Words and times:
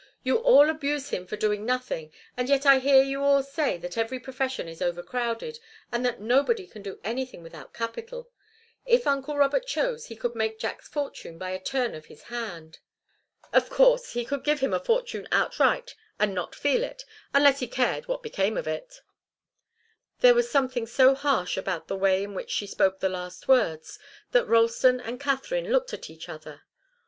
"You 0.23 0.37
all 0.37 0.67
abuse 0.71 1.11
him 1.11 1.27
for 1.27 1.37
doing 1.37 1.63
nothing, 1.63 2.11
and 2.35 2.49
yet 2.49 2.65
I 2.65 2.79
hear 2.79 3.03
you 3.03 3.21
all 3.23 3.43
say 3.43 3.77
that 3.77 3.99
every 3.99 4.19
profession 4.19 4.67
is 4.67 4.81
overcrowded, 4.81 5.59
and 5.91 6.03
that 6.03 6.19
nobody 6.19 6.65
can 6.65 6.81
do 6.81 6.99
anything 7.03 7.43
without 7.43 7.71
capital. 7.75 8.27
If 8.83 9.05
uncle 9.05 9.37
Robert 9.37 9.67
chose, 9.67 10.07
he 10.07 10.15
could 10.15 10.33
make 10.33 10.57
Jack's 10.57 10.87
fortune 10.87 11.37
by 11.37 11.51
a 11.51 11.61
turn 11.61 11.93
of 11.93 12.07
his 12.07 12.23
hand." 12.23 12.79
"Of 13.53 13.69
course 13.69 14.13
he 14.13 14.25
could 14.25 14.43
give 14.43 14.59
him 14.59 14.73
a 14.73 14.79
fortune 14.83 15.27
outright 15.31 15.93
and 16.19 16.33
not 16.33 16.55
feel 16.55 16.83
it 16.83 17.05
unless 17.31 17.59
he 17.59 17.67
cared 17.67 18.07
what 18.07 18.23
became 18.23 18.57
of 18.57 18.67
it." 18.67 19.01
There 20.21 20.33
was 20.33 20.49
something 20.49 20.87
so 20.87 21.13
harsh 21.13 21.57
about 21.57 21.87
the 21.87 21.95
way 21.95 22.23
in 22.23 22.33
which 22.33 22.49
she 22.49 22.65
spoke 22.65 23.01
the 23.01 23.07
last 23.09 23.47
words 23.47 23.99
that 24.31 24.47
Ralston 24.47 24.99
and 24.99 25.19
Katharine 25.19 25.69
looked 25.71 25.93
at 25.93 26.09
each 26.09 26.27
other. 26.27 26.63